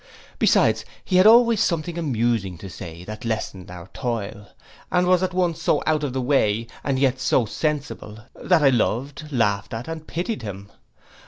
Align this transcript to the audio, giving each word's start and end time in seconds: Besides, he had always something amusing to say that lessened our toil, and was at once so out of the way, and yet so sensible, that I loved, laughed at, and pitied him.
Besides, 0.39 0.83
he 1.05 1.17
had 1.17 1.27
always 1.27 1.61
something 1.61 1.95
amusing 1.95 2.57
to 2.57 2.71
say 2.71 3.03
that 3.03 3.23
lessened 3.23 3.69
our 3.69 3.85
toil, 3.93 4.47
and 4.91 5.05
was 5.05 5.21
at 5.21 5.31
once 5.31 5.61
so 5.61 5.83
out 5.85 6.03
of 6.03 6.11
the 6.11 6.21
way, 6.23 6.65
and 6.83 6.97
yet 6.97 7.19
so 7.19 7.45
sensible, 7.45 8.17
that 8.33 8.63
I 8.63 8.69
loved, 8.69 9.31
laughed 9.31 9.75
at, 9.75 9.87
and 9.87 10.07
pitied 10.07 10.41
him. 10.41 10.71